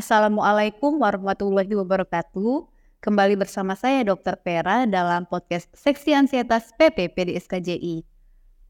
Assalamualaikum 0.00 0.96
warahmatullahi 0.96 1.76
wabarakatuh. 1.76 2.64
Kembali 3.04 3.36
bersama 3.36 3.76
saya 3.76 4.00
Dr. 4.00 4.40
Pera 4.40 4.88
dalam 4.88 5.28
podcast 5.28 5.68
Seksi 5.76 6.16
Ansietas 6.16 6.72
PP 6.80 7.12
PDSKJI. 7.12 8.00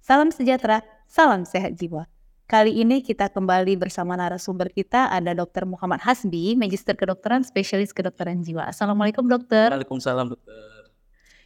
Salam 0.02 0.34
sejahtera, 0.34 0.82
salam 1.06 1.46
sehat 1.46 1.78
jiwa. 1.78 2.10
Kali 2.50 2.82
ini 2.82 2.98
kita 3.06 3.30
kembali 3.30 3.78
bersama 3.78 4.18
narasumber 4.18 4.74
kita 4.74 5.06
ada 5.06 5.30
Dr. 5.30 5.70
Muhammad 5.70 6.02
Hasbi, 6.02 6.58
Magister 6.58 6.98
Kedokteran 6.98 7.46
Spesialis 7.46 7.94
Kedokteran 7.94 8.42
Jiwa. 8.42 8.66
Assalamualaikum 8.66 9.30
dokter. 9.30 9.70
Waalaikumsalam 9.70 10.34
dokter. 10.34 10.90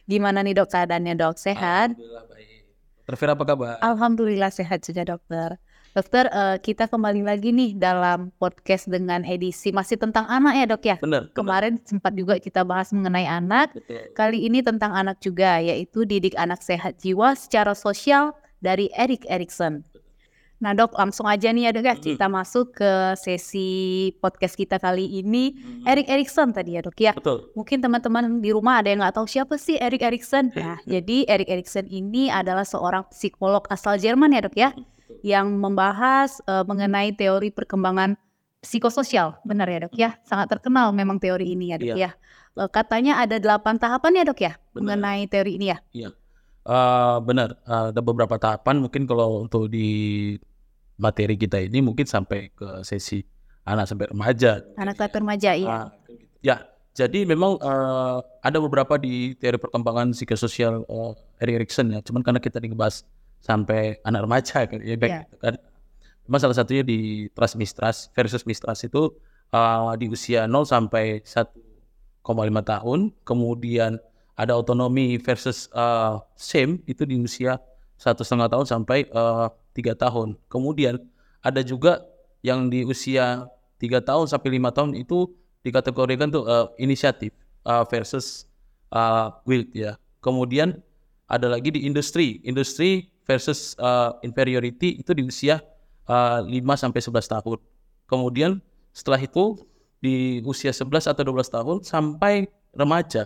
Gimana 0.09 0.41
nih 0.41 0.57
dok 0.57 0.73
keadaannya 0.73 1.13
dok? 1.13 1.37
Sehat? 1.37 1.93
Alhamdulillah 1.93 2.25
baik. 2.25 2.73
Dokter 3.05 3.15
Fira 3.21 3.37
apa 3.37 3.45
kabar? 3.45 3.77
Alhamdulillah 3.85 4.49
sehat 4.49 4.81
juga 4.81 5.05
dokter. 5.13 5.61
Dokter, 5.95 6.27
uh, 6.27 6.59
kita 6.59 6.91
kembali 6.91 7.23
lagi 7.23 7.55
nih 7.55 7.79
dalam 7.79 8.27
podcast 8.35 8.91
dengan 8.91 9.23
edisi 9.23 9.71
masih 9.71 9.95
tentang 9.95 10.27
anak 10.27 10.53
ya 10.59 10.65
dok 10.67 10.83
ya? 10.83 10.95
Benar. 10.99 11.31
Kemarin 11.31 11.79
sempat 11.87 12.11
juga 12.11 12.35
kita 12.35 12.67
bahas 12.67 12.91
mengenai 12.91 13.23
anak. 13.23 13.71
Betul. 13.71 14.11
Kali 14.11 14.43
ini 14.43 14.59
tentang 14.59 14.91
anak 14.91 15.23
juga, 15.23 15.63
yaitu 15.63 16.03
didik 16.03 16.35
anak 16.35 16.59
sehat 16.59 16.99
jiwa 16.99 17.31
secara 17.39 17.71
sosial 17.71 18.35
dari 18.59 18.91
Erik 18.91 19.23
Erikson. 19.31 19.87
Nah 20.59 20.75
dok, 20.75 20.99
langsung 20.99 21.31
aja 21.31 21.47
nih 21.47 21.67
ya 21.67 21.71
dok 21.71 21.87
ya, 21.87 21.95
Mm. 21.95 22.03
kita 22.03 22.27
masuk 22.27 22.75
ke 22.75 22.91
sesi 23.15 23.69
podcast 24.19 24.59
kita 24.59 24.75
kali 24.83 25.23
ini. 25.23 25.55
Hmm. 25.55 25.87
Erik 25.87 26.11
Erikson 26.11 26.51
tadi 26.51 26.75
ya 26.75 26.83
dok 26.83 26.99
ya. 26.99 27.15
Betul. 27.15 27.55
Mungkin 27.55 27.79
teman-teman 27.79 28.43
di 28.43 28.51
rumah 28.51 28.83
ada 28.83 28.91
yang 28.91 28.99
nggak 28.99 29.15
tahu 29.15 29.31
siapa 29.31 29.55
sih 29.55 29.79
Erik 29.79 30.03
Erikson. 30.03 30.51
Nah, 30.59 30.75
jadi 30.83 31.23
Erik 31.23 31.47
Erikson 31.47 31.87
ini 31.87 32.27
adalah 32.27 32.67
seorang 32.67 33.07
psikolog 33.15 33.63
asal 33.71 33.95
Jerman 33.95 34.35
ya 34.35 34.43
dok 34.43 34.55
ya, 34.59 34.75
yang 35.23 35.55
membahas 35.55 36.41
eh, 36.43 36.63
mengenai 36.65 37.13
teori 37.13 37.53
perkembangan 37.53 38.17
psikososial. 38.59 39.37
Benar 39.45 39.69
ya 39.69 39.79
dok 39.85 39.93
ya? 39.95 40.09
Sangat 40.25 40.49
terkenal 40.49 40.89
memang 40.91 41.21
teori 41.21 41.53
ini 41.53 41.71
ya 41.71 41.77
dok 41.77 41.87
Iya. 41.93 41.95
ya. 41.95 42.11
Eh, 42.65 42.69
katanya 42.73 43.21
ada 43.21 43.37
delapan 43.37 43.77
tahapan 43.77 44.11
ya 44.19 44.23
dok 44.25 44.39
ya 44.41 44.53
Benar. 44.73 44.97
mengenai 44.97 45.21
teori 45.29 45.51
ini 45.61 45.71
ya. 45.71 45.77
Eh, 46.65 47.17
benar. 47.21 47.61
Eh, 47.61 47.85
ada 47.93 48.01
beberapa 48.01 48.35
tahapan 48.41 48.81
mungkin 48.81 49.05
kalau 49.05 49.45
untuk 49.45 49.69
di 49.69 50.33
materi 50.97 51.37
kita 51.37 51.59
ini 51.61 51.83
mungkin 51.83 52.07
sampai 52.09 52.49
ke 52.55 52.81
sesi 52.81 53.21
anak 53.69 53.85
sampai 53.85 54.09
remaja. 54.09 54.65
Anak 54.79 54.97
sampai 54.97 55.19
remaja 55.21 55.51
iya. 55.53 55.69
Ah, 55.69 55.87
ya. 56.41 56.57
Jadi 56.95 57.27
memang 57.27 57.59
eh, 57.59 58.17
ada 58.41 58.57
beberapa 58.63 58.95
di 58.95 59.35
teori 59.35 59.59
perkembangan 59.59 60.15
psikososial 60.15 60.87
Erik 61.43 61.61
Erikson 61.61 61.91
ya. 61.91 61.99
Cuman 62.01 62.23
karena 62.23 62.39
kita 62.39 62.57
dibahas 62.57 63.03
sampai 63.45 64.01
anak 64.01 64.25
remaja 64.25 64.65
kan, 64.65 64.81
ya 64.81 64.97
baik 64.97 65.11
Iya. 65.13 65.21
gitu 65.29 65.35
kan. 65.37 65.55
Cuma 66.25 66.37
salah 66.41 66.57
satunya 66.57 66.81
di 66.81 67.29
transmistras 67.37 68.09
versus 68.17 68.41
mistras 68.49 68.81
itu 68.81 69.13
eh, 69.53 69.93
di 70.01 70.09
usia 70.09 70.49
0 70.49 70.65
sampai 70.65 71.21
1,5 71.21 71.53
tahun. 72.65 73.13
Kemudian 73.21 74.01
ada 74.33 74.57
otonomi 74.57 75.21
versus 75.21 75.69
eh, 75.71 76.13
same 76.33 76.81
itu 76.89 77.05
di 77.05 77.21
usia 77.21 77.61
satu 77.95 78.25
setengah 78.25 78.49
tahun 78.49 78.65
sampai 78.65 79.05
eh, 79.05 79.47
tiga 79.77 79.93
tahun. 79.93 80.35
Kemudian 80.49 80.97
ada 81.45 81.61
juga 81.61 82.01
yang 82.41 82.73
di 82.73 82.81
usia 82.81 83.45
tiga 83.77 84.01
tahun 84.01 84.25
sampai 84.25 84.49
lima 84.57 84.73
tahun 84.73 84.97
itu 84.97 85.29
dikategorikan 85.61 86.33
tuh 86.33 86.43
eh, 86.49 86.67
inisiatif 86.81 87.31
eh, 87.63 87.83
versus 87.93 88.49
eh, 88.89 89.27
will 89.45 89.69
ya. 89.77 90.01
Kemudian 90.25 90.81
ada 91.29 91.45
lagi 91.49 91.69
di 91.73 91.85
industri, 91.85 92.41
industri 92.41 93.13
versus 93.25 93.73
eh, 93.81 94.11
inferiority 94.23 95.01
itu 95.01 95.11
di 95.11 95.25
usia 95.25 95.59
eh, 96.07 96.39
5 96.45 96.53
sampai 96.77 97.01
11 97.01 97.33
tahun. 97.33 97.59
Kemudian 98.05 98.61
setelah 98.93 99.19
itu 99.19 99.65
di 99.99 100.39
usia 100.45 100.69
11 100.69 101.11
atau 101.11 101.23
12 101.25 101.49
tahun 101.49 101.77
sampai 101.81 102.47
remaja 102.77 103.25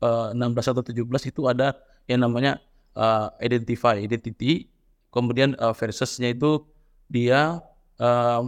eh, 0.00 0.28
16 0.32 0.72
atau 0.72 0.82
17 0.86 1.30
itu 1.30 1.42
ada 1.50 1.76
yang 2.06 2.22
namanya 2.22 2.62
eh, 2.94 3.28
identify 3.44 3.98
identity. 3.98 4.70
Kemudian 5.10 5.58
eh, 5.58 5.74
versusnya 5.74 6.30
itu 6.30 6.62
dia 7.10 7.58
eh, 7.98 8.42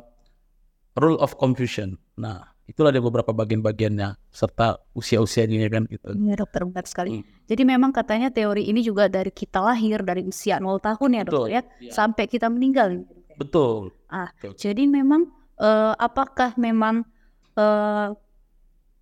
rule 0.96 1.18
of 1.18 1.34
confusion. 1.36 1.98
Nah, 2.14 2.51
itulah 2.72 2.88
ada 2.88 3.04
beberapa 3.04 3.30
bagian-bagiannya 3.36 4.16
serta 4.32 4.80
usia-usianya 4.96 5.68
kan 5.68 5.84
gitu. 5.92 6.08
Iya 6.16 6.34
dokter 6.40 6.64
benar 6.64 6.88
sekali. 6.88 7.20
Hmm. 7.20 7.24
Jadi 7.44 7.62
memang 7.68 7.92
katanya 7.92 8.32
teori 8.32 8.64
ini 8.64 8.80
juga 8.80 9.12
dari 9.12 9.28
kita 9.28 9.60
lahir 9.60 10.00
dari 10.00 10.24
usia 10.24 10.56
0 10.56 10.80
tahun 10.80 11.10
ya 11.12 11.22
dokter 11.28 11.36
Betul. 11.36 11.48
ya 11.52 11.62
Iya. 11.84 11.92
sampai 11.92 12.24
kita 12.24 12.48
meninggal. 12.48 13.04
Betul. 13.36 13.92
Ah, 14.08 14.32
Betul. 14.40 14.56
jadi 14.56 14.82
memang 14.88 15.28
eh, 15.60 15.94
apakah 16.00 16.56
memang 16.56 17.04
eh, 17.60 18.08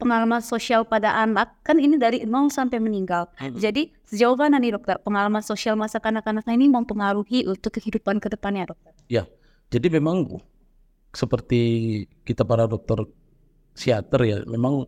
pengalaman 0.03 0.43
sosial 0.43 0.83
pada 0.89 1.13
anak 1.23 1.61
kan 1.63 1.79
ini 1.79 1.95
dari 1.95 2.27
nol 2.27 2.51
sampai 2.51 2.83
meninggal. 2.83 3.31
Hmm. 3.39 3.55
Jadi 3.55 3.95
sejauh 4.11 4.35
mana 4.35 4.59
nih 4.59 4.75
dokter 4.75 4.99
pengalaman 4.99 5.45
sosial 5.47 5.79
masa 5.79 6.03
kanak-kanak 6.03 6.43
ini 6.51 6.67
mempengaruhi 6.67 7.47
untuk 7.47 7.79
kehidupan 7.79 8.19
ke 8.19 8.27
depannya 8.33 8.75
dokter? 8.75 8.91
Jadi 9.71 9.87
memang 9.87 10.27
seperti 11.15 11.63
kita 12.27 12.43
para 12.43 12.67
dokter 12.67 13.07
psikiater 13.75 14.21
ya, 14.27 14.39
memang 14.47 14.87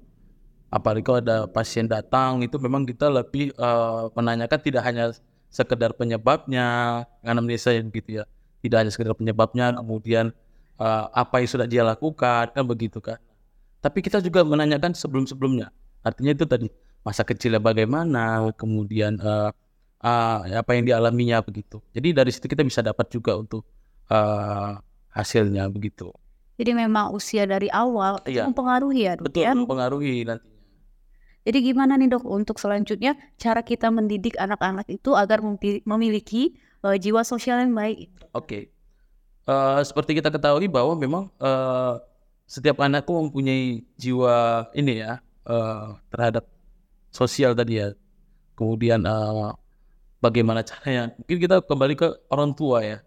apalagi 0.72 1.04
kalau 1.04 1.20
ada 1.20 1.44
pasien 1.48 1.84
datang 1.84 2.40
itu 2.40 2.56
memang 2.56 2.88
kita 2.88 3.12
lebih 3.12 3.52
eh, 3.52 4.02
menanyakan 4.16 4.60
tidak 4.60 4.82
hanya 4.88 5.12
sekedar 5.52 5.92
penyebabnya, 5.92 7.04
anamnesa 7.20 7.76
gitu 7.76 8.22
ya, 8.22 8.24
tidak 8.64 8.76
hanya 8.84 8.90
sekedar 8.92 9.14
penyebabnya, 9.16 9.76
kemudian 9.76 10.32
eh, 10.80 11.04
apa 11.12 11.44
yang 11.44 11.48
sudah 11.50 11.66
dia 11.68 11.84
lakukan 11.84 12.50
kan 12.52 12.64
begitu 12.64 12.98
kan. 13.04 13.20
Tapi 13.82 13.98
kita 14.00 14.22
juga 14.22 14.46
menanyakan 14.46 14.94
sebelum-sebelumnya, 14.94 15.74
artinya 16.06 16.32
itu 16.32 16.46
tadi 16.46 16.68
masa 17.02 17.26
kecilnya 17.26 17.58
bagaimana, 17.58 18.46
kemudian 18.54 19.18
eh, 19.18 19.50
ah, 20.02 20.38
apa 20.46 20.70
yang 20.74 20.84
dialaminya 20.86 21.42
begitu. 21.42 21.78
Jadi 21.94 22.08
dari 22.14 22.30
situ 22.34 22.46
kita 22.50 22.62
bisa 22.66 22.82
dapat 22.82 23.06
juga 23.10 23.38
untuk 23.38 23.62
eh, 24.10 24.72
hasilnya 25.12 25.68
begitu. 25.70 26.10
Jadi 26.62 26.78
memang 26.78 27.10
usia 27.10 27.42
dari 27.42 27.66
awal 27.74 28.22
itu 28.22 28.38
Iya. 28.38 28.46
mempengaruhi 28.46 29.00
ya 29.02 29.12
dok 29.18 29.26
Betul 29.26 29.42
ya. 29.42 29.50
mempengaruhi 29.50 30.22
nantinya. 30.22 30.54
Jadi 31.42 31.58
gimana 31.58 31.98
nih 31.98 32.06
dok 32.06 32.22
untuk 32.22 32.62
selanjutnya 32.62 33.18
cara 33.34 33.66
kita 33.66 33.90
mendidik 33.90 34.38
anak-anak 34.38 34.86
itu 34.86 35.10
agar 35.18 35.42
memiliki 35.82 36.54
eh, 36.86 36.96
jiwa 37.02 37.26
sosial 37.26 37.66
yang 37.66 37.74
baik? 37.74 38.14
Oke. 38.30 38.70
Eh, 39.42 39.80
seperti 39.82 40.14
kita 40.14 40.30
ketahui 40.30 40.70
bahwa 40.70 40.94
memang 40.94 41.34
eh, 41.42 41.98
setiap 42.46 42.78
anak 42.78 43.10
tuh 43.10 43.18
mempunyai 43.26 43.82
jiwa 43.98 44.70
ini 44.78 45.02
ya 45.02 45.18
eh, 45.50 45.86
terhadap 46.14 46.46
sosial 47.10 47.58
tadi 47.58 47.82
ya. 47.82 47.90
Kemudian 48.54 49.02
eh, 49.02 49.50
bagaimana 50.22 50.62
caranya? 50.62 51.10
Mungkin 51.18 51.42
kita 51.42 51.58
kembali 51.66 51.98
ke 51.98 52.06
orang 52.30 52.54
tua 52.54 52.86
ya. 52.86 52.98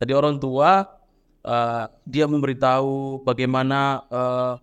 Tadi 0.00 0.16
orang 0.16 0.40
tua 0.40 0.88
eh, 1.44 1.84
dia 2.08 2.24
memberitahu 2.26 3.22
bagaimana 3.22 4.02
eh, 4.08 4.54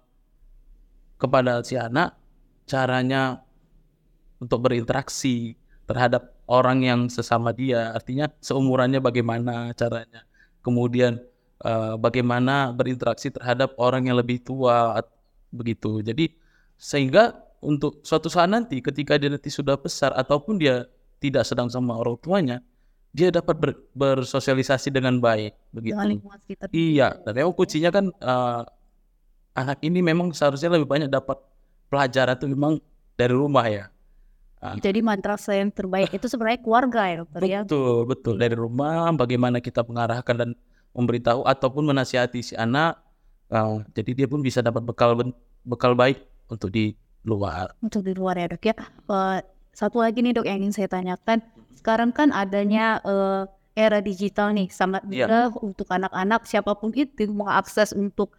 kepada 1.22 1.62
si 1.62 1.78
anak 1.78 2.18
caranya 2.66 3.46
untuk 4.42 4.66
berinteraksi 4.66 5.54
terhadap 5.86 6.34
orang 6.50 6.82
yang 6.82 7.02
sesama 7.08 7.54
dia, 7.54 7.94
artinya 7.94 8.28
seumurannya 8.42 8.98
bagaimana 8.98 9.70
caranya. 9.78 10.26
Kemudian 10.66 11.22
eh, 11.62 11.96
bagaimana 12.02 12.74
berinteraksi 12.74 13.30
terhadap 13.30 13.78
orang 13.78 14.10
yang 14.10 14.18
lebih 14.18 14.42
tua 14.42 14.98
begitu. 15.54 16.02
Jadi 16.02 16.34
sehingga 16.82 17.38
untuk 17.62 18.02
suatu 18.02 18.26
saat 18.26 18.50
nanti 18.50 18.82
ketika 18.82 19.22
dia 19.22 19.30
nanti 19.30 19.54
sudah 19.54 19.78
besar 19.78 20.18
ataupun 20.18 20.58
dia 20.58 20.90
tidak 21.22 21.46
sedang 21.46 21.70
sama 21.70 21.94
orang 21.94 22.18
tuanya, 22.18 22.58
dia 23.12 23.28
dapat 23.28 23.56
ber- 23.60 23.82
bersosialisasi 23.92 24.88
dengan 24.88 25.20
baik 25.20 25.52
begitu. 25.76 25.96
Dengan 25.96 26.08
lingkungan 26.08 26.40
sekitar. 26.40 26.68
Iya, 26.72 27.20
dan 27.28 27.32
memang 27.36 27.56
kuncinya 27.56 27.90
kan 27.92 28.06
eh, 28.08 28.62
anak 29.56 29.80
ini 29.84 30.00
memang 30.00 30.32
seharusnya 30.32 30.72
lebih 30.72 30.88
banyak 30.88 31.12
dapat 31.12 31.36
pelajaran 31.92 32.40
itu 32.40 32.48
memang 32.48 32.74
dari 33.20 33.36
rumah 33.36 33.68
ya. 33.68 33.86
Jadi 34.62 35.02
madrasah 35.02 35.58
yang 35.58 35.74
terbaik 35.74 36.14
itu 36.14 36.30
sebenarnya 36.30 36.62
keluarga 36.62 37.02
ya 37.10 37.16
dokter 37.26 37.42
ya. 37.50 37.60
Betul, 37.66 38.06
betul 38.06 38.36
dari 38.38 38.54
rumah 38.54 39.10
bagaimana 39.18 39.58
kita 39.58 39.82
mengarahkan 39.82 40.36
dan 40.38 40.50
memberitahu 40.94 41.44
ataupun 41.44 41.84
menasihati 41.92 42.40
si 42.46 42.54
anak. 42.56 43.02
eh, 43.52 43.78
jadi 43.92 44.24
dia 44.24 44.28
pun 44.32 44.40
bisa 44.40 44.64
dapat 44.64 44.86
bekal 44.86 45.18
bekal 45.68 45.92
baik 45.92 46.24
untuk 46.48 46.72
di 46.72 46.96
luar. 47.28 47.76
Untuk 47.84 48.06
di 48.08 48.16
luar 48.16 48.40
ya 48.40 48.48
dok 48.48 48.64
ya. 48.64 48.76
Eh, 48.80 49.40
satu 49.72 50.04
lagi 50.04 50.20
nih 50.22 50.36
dok 50.36 50.46
yang 50.48 50.60
ingin 50.62 50.74
saya 50.76 50.90
tanyakan. 50.92 51.40
Sekarang 51.76 52.12
kan 52.14 52.30
adanya 52.36 53.00
eh, 53.02 53.44
era 53.74 54.04
digital 54.04 54.52
nih 54.52 54.68
sangat 54.70 55.02
mudah 55.08 55.50
untuk 55.64 55.88
anak-anak 55.88 56.44
siapa 56.46 56.76
pun 56.76 56.92
itu 56.92 57.26
mengakses 57.32 57.96
untuk 57.96 58.36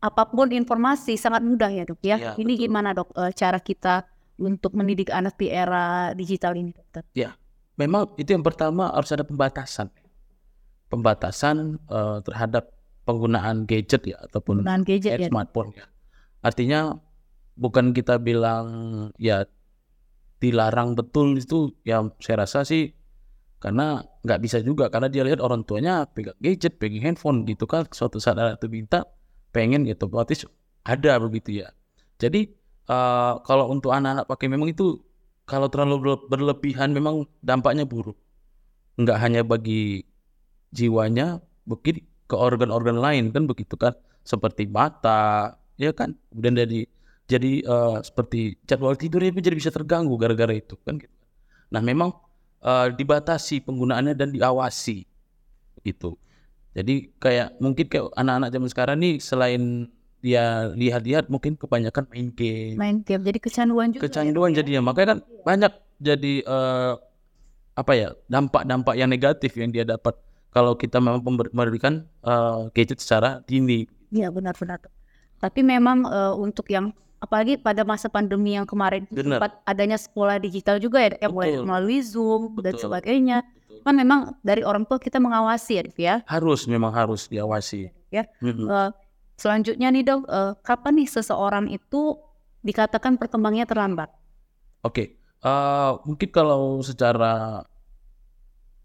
apa 0.00 0.24
pun 0.24 0.48
informasi 0.48 1.20
sangat 1.20 1.44
mudah 1.44 1.68
ya 1.68 1.84
dok 1.84 2.00
ya. 2.00 2.16
Iya, 2.16 2.32
Ini 2.40 2.52
betul. 2.56 2.62
gimana 2.66 2.88
dok 2.96 3.08
eh, 3.14 3.32
cara 3.36 3.60
kita 3.60 4.08
untuk 4.40 4.72
mendidik 4.72 5.12
anak 5.12 5.36
di 5.36 5.52
era 5.52 6.16
digital 6.16 6.56
ini 6.56 6.72
dokter? 6.72 7.04
Memang 7.76 8.12
itu 8.20 8.36
yang 8.36 8.44
pertama 8.44 8.92
harus 8.92 9.08
ada 9.12 9.24
pembatasan. 9.24 9.88
Pembatasan 10.90 11.78
eh, 11.86 12.18
terhadap 12.24 12.72
penggunaan 13.04 13.64
gadget 13.64 14.02
ya 14.06 14.16
ataupun 14.26 14.60
Penggunaan 14.60 14.82
gadget 14.84 15.18
ya. 15.18 15.28
smartphone 15.28 15.72
ya. 15.74 15.86
artinya 16.40 16.96
bukan 17.58 17.92
kita 17.92 18.16
bilang 18.16 18.66
ya 19.20 19.44
dilarang 20.40 20.96
betul 20.96 21.36
itu 21.36 21.76
ya 21.84 22.00
saya 22.18 22.48
rasa 22.48 22.64
sih 22.64 22.96
karena 23.60 24.00
nggak 24.24 24.40
bisa 24.40 24.58
juga 24.64 24.88
karena 24.88 25.12
dia 25.12 25.20
lihat 25.20 25.44
orang 25.44 25.68
tuanya 25.68 26.08
pegang 26.08 26.36
gadget, 26.40 26.80
pegang 26.80 27.04
handphone 27.04 27.44
gitu 27.44 27.68
kan 27.68 27.84
suatu 27.92 28.16
saat 28.16 28.40
anak 28.40 28.56
itu 28.56 28.72
minta 28.72 29.04
pengen 29.52 29.84
gitu 29.84 30.08
otomatis 30.08 30.48
ada 30.80 31.20
begitu 31.20 31.60
ya. 31.60 31.68
Jadi 32.16 32.48
uh, 32.88 33.44
kalau 33.44 33.68
untuk 33.68 33.92
anak-anak 33.92 34.24
pakai 34.24 34.48
memang 34.48 34.72
itu 34.72 34.96
kalau 35.44 35.68
terlalu 35.68 36.16
berlebihan 36.30 36.96
memang 36.96 37.28
dampaknya 37.44 37.84
buruk. 37.84 38.16
Nggak 38.96 39.18
hanya 39.20 39.42
bagi 39.44 40.06
jiwanya, 40.70 41.42
mungkin 41.66 42.06
ke 42.30 42.36
organ-organ 42.38 42.96
lain 42.96 43.34
kan 43.34 43.44
begitu 43.50 43.74
kan 43.74 43.92
seperti 44.22 44.70
mata, 44.70 45.58
ya 45.76 45.90
kan. 45.90 46.14
Kemudian 46.30 46.54
jadi 46.64 46.80
jadi 47.30 47.62
uh, 47.62 48.02
seperti 48.02 48.58
jadwal 48.66 48.98
tidurnya 48.98 49.30
jadi 49.38 49.54
bisa 49.54 49.70
terganggu 49.70 50.18
gara-gara 50.18 50.50
itu 50.50 50.74
kan 50.82 50.98
gitu. 50.98 51.14
Nah 51.70 51.78
memang 51.78 52.10
uh, 52.66 52.90
dibatasi 52.90 53.62
penggunaannya 53.62 54.18
dan 54.18 54.34
diawasi 54.34 55.06
itu. 55.86 56.10
Jadi 56.74 57.14
kayak 57.22 57.62
mungkin 57.62 57.86
kayak 57.86 58.10
anak-anak 58.18 58.50
zaman 58.50 58.68
sekarang 58.70 58.96
nih 58.98 59.14
selain 59.22 59.62
dia 60.20 60.68
lihat-lihat 60.76 61.30
mungkin 61.32 61.54
kebanyakan 61.54 62.04
main 62.10 62.28
game. 62.34 62.76
Main 62.76 62.96
game 63.06 63.22
jadi 63.22 63.38
kecanduan 63.38 63.94
juga. 63.94 64.10
Kecanduan 64.10 64.50
ya, 64.52 64.60
jadinya 64.62 64.90
makanya 64.90 65.08
kan 65.16 65.18
banyak 65.46 65.72
jadi 66.02 66.34
uh, 66.44 66.92
apa 67.78 67.92
ya 67.96 68.08
dampak-dampak 68.28 68.94
yang 68.98 69.08
negatif 69.08 69.56
yang 69.56 69.72
dia 69.72 69.86
dapat 69.86 70.18
kalau 70.50 70.74
kita 70.74 70.98
memang 70.98 71.22
memberikan 71.54 72.04
uh, 72.26 72.68
gadget 72.74 72.98
secara 72.98 73.40
dini. 73.46 73.86
Iya 74.10 74.34
benar-benar. 74.34 74.82
Tapi 75.40 75.60
memang 75.64 76.04
uh, 76.04 76.34
untuk 76.36 76.68
yang 76.68 76.92
apalagi 77.20 77.60
pada 77.60 77.84
masa 77.84 78.08
pandemi 78.08 78.56
yang 78.56 78.64
kemarin 78.64 79.04
sempat 79.12 79.60
adanya 79.68 80.00
sekolah 80.00 80.40
digital 80.40 80.80
juga 80.80 81.04
ya, 81.04 81.10
yang 81.20 81.32
mulai 81.36 81.52
melalui 81.60 82.00
Zoom 82.00 82.56
Betul. 82.56 82.64
dan 82.64 82.74
sebagainya. 82.80 83.38
Betul. 83.44 83.84
Kan 83.84 83.94
memang 83.96 84.20
dari 84.40 84.64
orang 84.64 84.88
tua 84.88 84.96
kita 84.96 85.20
mengawasi 85.20 85.72
ya, 85.78 85.82
ya. 86.00 86.14
Harus 86.24 86.64
memang 86.64 86.90
harus 86.96 87.28
diawasi. 87.28 87.92
Ya. 88.08 88.24
Mm-hmm. 88.40 88.66
Uh, 88.66 88.90
selanjutnya 89.36 89.92
nih 89.92 90.02
dok, 90.02 90.24
uh, 90.26 90.56
kapan 90.64 91.04
nih 91.04 91.08
seseorang 91.12 91.68
itu 91.68 92.16
dikatakan 92.64 93.20
perkembangannya 93.20 93.68
terlambat? 93.68 94.10
Oke, 94.80 94.92
okay. 94.92 95.06
uh, 95.44 96.00
mungkin 96.08 96.28
kalau 96.32 96.80
secara 96.80 97.64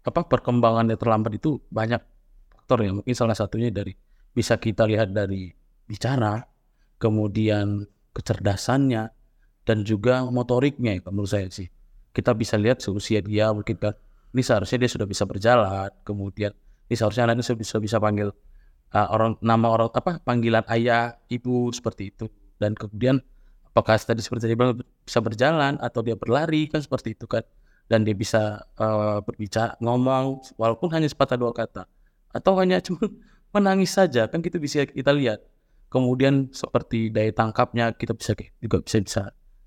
apa 0.06 0.20
perkembangannya 0.22 0.94
terlambat 0.94 1.40
itu 1.40 1.58
banyak 1.72 1.98
faktor 2.52 2.84
ya. 2.84 2.92
Mungkin 2.92 3.14
salah 3.16 3.34
satunya 3.34 3.72
dari 3.72 3.96
bisa 4.36 4.60
kita 4.60 4.84
lihat 4.84 5.16
dari 5.16 5.48
bicara, 5.88 6.44
kemudian 7.00 7.88
kecerdasannya 8.16 9.12
dan 9.68 9.78
juga 9.84 10.24
motoriknya 10.24 10.96
ya 10.96 11.00
menurut 11.12 11.28
saya 11.28 11.52
sih. 11.52 11.68
Kita 12.16 12.32
bisa 12.32 12.56
lihat 12.56 12.80
seusia 12.80 13.20
dia 13.20 13.52
mungkin 13.52 13.76
kan 13.76 13.92
ini 14.32 14.40
seharusnya 14.40 14.88
dia 14.88 14.90
sudah 14.90 15.04
bisa 15.04 15.28
berjalan 15.28 15.92
kemudian 16.00 16.56
ini 16.88 16.94
seharusnya 16.96 17.28
anaknya 17.28 17.44
sudah 17.44 17.60
bisa 17.60 17.76
bisa 17.76 17.96
panggil 18.00 18.32
uh, 18.94 19.08
orang 19.12 19.36
nama 19.42 19.66
orang 19.68 19.90
apa 19.92 20.22
panggilan 20.22 20.64
ayah 20.72 21.18
ibu 21.28 21.68
seperti 21.74 22.14
itu. 22.14 22.26
Dan 22.56 22.72
kemudian 22.72 23.20
apakah 23.68 24.00
tadi 24.00 24.24
seperti 24.24 24.48
bilang 24.56 24.80
bisa 25.04 25.20
berjalan 25.20 25.76
atau 25.82 26.00
dia 26.00 26.16
berlari 26.16 26.70
kan 26.72 26.80
seperti 26.80 27.12
itu 27.18 27.28
kan. 27.28 27.44
Dan 27.86 28.02
dia 28.02 28.18
bisa 28.18 28.66
uh, 28.82 29.22
berbicara 29.22 29.78
ngomong 29.78 30.42
walaupun 30.58 30.90
hanya 30.94 31.06
sepatah 31.06 31.38
dua 31.38 31.52
kata. 31.54 31.86
Atau 32.32 32.56
hanya 32.58 32.80
cuma 32.86 33.06
menangis 33.54 33.94
saja 33.94 34.28
kan 34.28 34.44
kita 34.44 34.60
bisa 34.60 34.84
kita 34.84 35.10
lihat 35.14 35.40
kemudian 35.88 36.50
seperti 36.50 37.08
daya 37.10 37.30
tangkapnya 37.32 37.94
kita 37.94 38.12
bisa 38.14 38.34
juga 38.60 38.78
bisa 38.82 38.98
bisa 39.02 39.22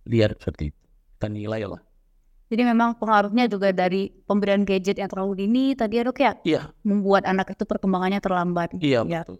lihat 0.07 0.39
seperti 0.39 0.71
itu. 0.73 0.81
Kita 1.19 1.27
nilai 1.27 1.63
lah. 1.67 1.81
Jadi 2.49 2.65
memang 2.65 2.97
pengaruhnya 2.97 3.45
juga 3.45 3.69
dari 3.69 4.09
pemberian 4.25 4.65
gadget 4.65 4.97
yang 4.97 5.05
terlalu 5.05 5.45
dini 5.45 5.77
tadi 5.77 6.01
ya 6.01 6.03
dok 6.03 6.17
ya? 6.17 6.33
Iya. 6.41 6.61
Membuat 6.81 7.29
anak 7.29 7.53
itu 7.53 7.61
perkembangannya 7.61 8.17
terlambat. 8.17 8.73
Iya 8.81 9.05
ya. 9.05 9.21
betul. 9.21 9.37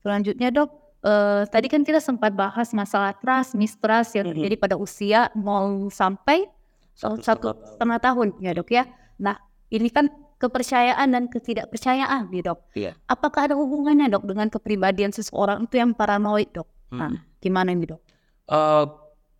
Selanjutnya 0.00 0.48
dok 0.48 0.70
uh, 1.04 1.44
tadi 1.44 1.68
kan 1.68 1.84
kita 1.84 2.00
sempat 2.00 2.32
bahas 2.32 2.72
masalah 2.72 3.12
trust 3.20 3.52
mistrust 3.52 4.16
yang 4.16 4.32
terjadi 4.32 4.56
mm 4.56 4.64
-hmm. 4.64 4.64
pada 4.64 4.76
usia 4.80 5.28
mau 5.36 5.92
sampai 5.92 6.48
satu, 6.96 7.20
satu 7.20 7.46
setengah 7.76 7.98
tahun. 8.00 8.28
Ya 8.40 8.56
dok 8.56 8.72
ya? 8.72 8.88
Nah 9.20 9.36
ini 9.68 9.92
kan 9.92 10.08
kepercayaan 10.42 11.14
dan 11.14 11.30
ketidakpercayaan 11.30 12.34
nih 12.34 12.42
dok. 12.42 12.58
Iya. 12.74 12.98
Apakah 13.06 13.46
ada 13.46 13.54
hubungannya 13.54 14.10
dok 14.10 14.26
dengan 14.26 14.50
kepribadian 14.50 15.14
seseorang 15.14 15.70
itu 15.70 15.78
yang 15.78 15.94
paranoid 15.94 16.50
dok? 16.50 16.66
Hmm. 16.90 16.98
Nah, 16.98 17.10
gimana 17.38 17.70
ini 17.70 17.86
dok? 17.86 18.02
Uh, 18.50 18.90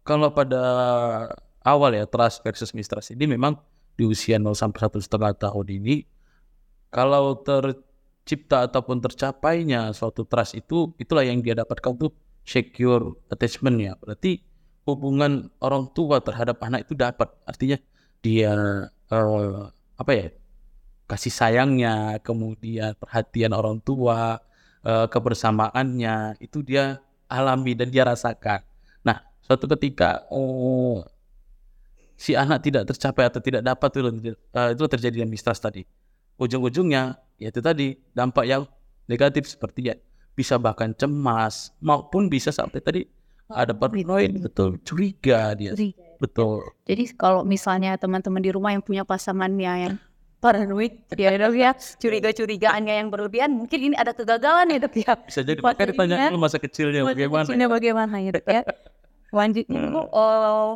kalau 0.06 0.31
pada 0.31 0.62
awal 1.66 1.90
ya 1.94 2.06
trust 2.06 2.46
versus 2.46 2.70
mistrust 2.70 3.10
ini 3.10 3.26
memang 3.26 3.58
di 3.99 4.06
usia 4.06 4.38
0 4.38 4.54
sampai 4.54 4.78
satu 4.87 4.99
setengah 5.02 5.34
tahun 5.37 5.66
ini 5.82 6.06
kalau 6.90 7.38
tercipta 7.43 8.66
ataupun 8.70 9.02
tercapainya 9.02 9.90
suatu 9.94 10.26
trust 10.26 10.58
itu 10.58 10.94
itulah 10.98 11.22
yang 11.26 11.43
dia 11.43 11.58
dapatkan 11.58 11.98
tuh 11.98 12.10
secure 12.43 13.14
attachment 13.31 13.78
ya 13.78 13.93
berarti 13.98 14.43
hubungan 14.88 15.46
orang 15.62 15.87
tua 15.94 16.19
terhadap 16.19 16.58
anak 16.66 16.90
itu 16.90 16.98
dapat 16.98 17.31
artinya 17.46 17.78
dia 18.19 18.55
uh, 19.10 19.70
apa 19.98 20.12
ya 20.14 20.26
kasih 21.12 21.28
sayangnya, 21.28 22.16
kemudian 22.24 22.96
perhatian 22.96 23.52
orang 23.52 23.84
tua, 23.84 24.40
uh, 24.80 25.06
kebersamaannya 25.12 26.40
itu 26.40 26.64
dia 26.64 27.04
alami 27.28 27.76
dan 27.76 27.92
dia 27.92 28.08
rasakan. 28.08 28.64
Nah, 29.04 29.20
suatu 29.44 29.68
ketika 29.76 30.24
oh, 30.32 31.04
si 32.16 32.32
anak 32.32 32.64
tidak 32.64 32.88
tercapai 32.88 33.28
atau 33.28 33.44
tidak 33.44 33.60
dapat 33.60 33.90
itu, 33.92 34.08
uh, 34.56 34.72
itu 34.72 34.84
terjadi 34.88 35.28
mistrust 35.28 35.60
tadi. 35.60 35.84
Ujung-ujungnya 36.40 37.20
yaitu 37.36 37.60
tadi 37.60 38.00
dampak 38.16 38.48
yang 38.48 38.64
negatif 39.04 39.52
seperti 39.52 39.92
ya 39.92 39.94
bisa 40.32 40.56
bahkan 40.56 40.96
cemas 40.96 41.74
maupun 41.82 42.32
bisa 42.32 42.48
sampai 42.48 42.80
tadi 42.80 43.02
ada 43.52 43.76
paranoid 43.76 44.40
betul 44.40 44.80
curiga 44.80 45.52
dia 45.52 45.76
curiga. 45.76 46.16
betul 46.16 46.64
jadi 46.88 47.04
kalau 47.18 47.44
misalnya 47.44 47.98
teman-teman 48.00 48.40
di 48.40 48.50
rumah 48.54 48.72
yang 48.72 48.80
punya 48.80 49.04
pasangannya 49.04 49.72
yang 49.90 49.94
paranoid 50.42 51.06
ya 51.14 51.38
dok 51.38 51.54
ya 51.54 51.70
curiga-curigaannya 52.02 52.94
yang 52.98 53.08
berlebihan 53.14 53.54
mungkin 53.54 53.78
ini 53.78 53.94
ada 53.94 54.10
kegagalan 54.10 54.74
ya 54.74 54.78
dok 54.82 54.94
ya. 54.98 55.14
Bisa 55.22 55.46
jadi 55.46 55.62
makanya 55.62 55.94
ditanya 55.94 56.16
dulu 56.34 56.42
masa 56.42 56.58
kecilnya 56.58 57.06
masa 57.06 57.14
bagaimana? 57.14 57.44
kecilnya 57.46 57.68
bagaimana 57.70 58.16
ya 58.18 58.30
dok 58.34 58.46
ya. 58.50 58.62
Lanjutnya 59.30 59.82
hmm. 59.86 60.10
uh, 60.10 60.74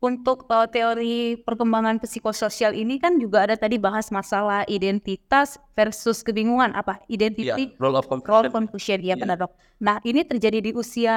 untuk 0.00 0.48
uh, 0.48 0.64
teori 0.64 1.44
perkembangan 1.44 2.00
psikososial 2.00 2.72
ini 2.72 2.96
kan 2.96 3.20
juga 3.20 3.44
ada 3.44 3.54
tadi 3.60 3.76
bahas 3.76 4.08
masalah 4.08 4.64
identitas 4.64 5.60
versus 5.76 6.24
kebingungan 6.24 6.72
apa? 6.72 7.04
Identity 7.12 7.68
yeah, 7.68 7.76
role 7.76 8.00
of 8.00 8.08
confusion, 8.08 8.32
role 8.32 8.48
confusion 8.48 8.98
ya 9.04 9.12
yeah. 9.12 9.16
benar 9.20 9.44
dok. 9.44 9.52
Nah 9.84 10.00
ini 10.08 10.24
terjadi 10.24 10.64
di 10.64 10.72
usia 10.72 11.16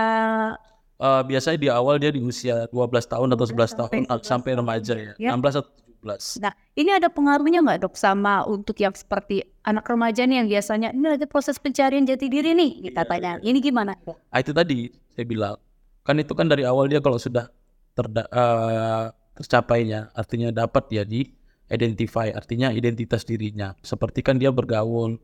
uh, 1.00 1.22
biasanya 1.24 1.58
di 1.64 1.70
awal 1.72 1.96
dia 1.96 2.12
di 2.12 2.20
usia 2.20 2.68
12 2.76 3.08
tahun 3.08 3.28
atau 3.40 3.46
11 3.48 3.80
tahun. 3.80 3.92
sampai, 4.04 4.28
sampai 4.28 4.52
remaja 4.60 4.96
ya, 5.00 5.14
ya. 5.16 5.32
16 5.32 5.64
atau 5.64 5.87
Nah, 6.40 6.56
ini 6.80 6.96
ada 6.96 7.12
pengaruhnya 7.12 7.60
nggak 7.60 7.84
dok 7.84 8.00
sama 8.00 8.48
untuk 8.48 8.80
yang 8.80 8.96
seperti 8.96 9.44
anak 9.68 9.84
remaja 9.84 10.24
nih 10.24 10.40
yang 10.40 10.48
biasanya 10.48 10.90
ini 10.96 11.08
lagi 11.20 11.28
proses 11.28 11.60
pencarian 11.60 12.08
jati 12.08 12.32
diri 12.32 12.56
nih 12.56 12.88
kita 12.88 13.04
iya, 13.04 13.10
tanya. 13.12 13.32
Iya. 13.44 13.52
Ini 13.52 13.58
gimana? 13.60 13.92
Ah, 14.32 14.40
itu 14.40 14.56
tadi 14.56 14.88
saya 15.12 15.26
bilang 15.28 15.58
kan 16.08 16.16
itu 16.16 16.32
kan 16.32 16.48
dari 16.48 16.64
awal 16.64 16.88
dia 16.88 17.04
kalau 17.04 17.20
sudah 17.20 17.52
terda 17.92 18.24
uh, 18.32 19.12
tercapainya 19.36 20.08
artinya 20.16 20.56
dapat 20.56 20.88
ya 20.88 21.04
di 21.04 21.28
identify 21.68 22.32
artinya 22.32 22.72
identitas 22.72 23.28
dirinya 23.28 23.76
seperti 23.84 24.24
kan 24.24 24.40
dia 24.40 24.56
bergaul 24.56 25.20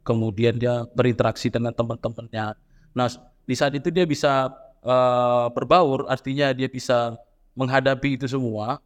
kemudian 0.00 0.56
dia 0.56 0.88
berinteraksi 0.96 1.52
dengan 1.52 1.76
teman-temannya 1.76 2.56
nah 2.96 3.06
di 3.44 3.54
saat 3.58 3.76
itu 3.76 3.92
dia 3.92 4.08
bisa 4.08 4.48
uh, 4.80 5.52
berbaur 5.52 6.08
artinya 6.08 6.56
dia 6.56 6.72
bisa 6.72 7.20
menghadapi 7.52 8.16
itu 8.16 8.24
semua 8.24 8.80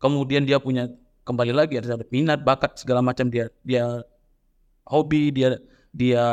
kemudian 0.00 0.48
dia 0.48 0.56
punya 0.56 0.88
kembali 1.28 1.52
lagi 1.52 1.78
ada 1.78 2.00
minat 2.08 2.40
bakat 2.42 2.80
segala 2.80 3.04
macam 3.04 3.28
dia 3.28 3.52
dia 3.62 4.02
hobi 4.88 5.30
dia 5.30 5.60
dia 5.92 6.24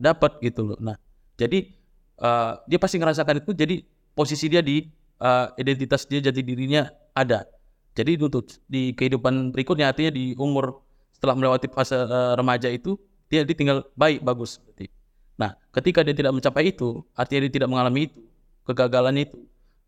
dapat 0.00 0.40
gitu 0.42 0.74
loh. 0.74 0.78
Nah 0.80 0.96
jadi 1.36 1.70
uh, 2.18 2.58
dia 2.66 2.80
pasti 2.80 2.96
ngerasakan 2.98 3.44
itu 3.44 3.52
jadi 3.54 3.84
posisi 4.16 4.48
dia 4.50 4.64
di 4.64 4.88
uh, 5.20 5.52
identitas 5.60 6.08
dia 6.08 6.24
jati 6.24 6.40
dirinya 6.42 6.88
ada. 7.14 7.46
Jadi 7.94 8.16
untuk 8.16 8.48
di 8.66 8.96
kehidupan 8.96 9.52
berikutnya 9.52 9.92
artinya 9.92 10.10
di 10.14 10.32
umur 10.40 10.80
setelah 11.12 11.36
melewati 11.36 11.68
fase 11.68 11.94
uh, 11.94 12.34
remaja 12.34 12.72
itu 12.72 12.96
dia, 13.28 13.44
dia 13.44 13.54
tinggal 13.54 13.84
baik 13.94 14.24
bagus 14.24 14.58
berarti. 14.64 14.88
Nah 15.36 15.54
ketika 15.76 16.00
dia 16.00 16.16
tidak 16.16 16.32
mencapai 16.32 16.72
itu 16.72 17.04
artinya 17.12 17.40
dia 17.46 17.52
tidak 17.52 17.68
mengalami 17.68 18.08
itu 18.08 18.20
kegagalan 18.64 19.20
itu 19.20 19.38